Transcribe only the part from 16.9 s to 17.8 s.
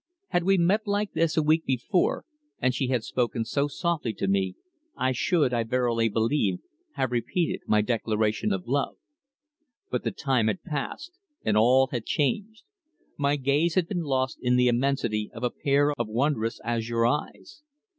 eyes.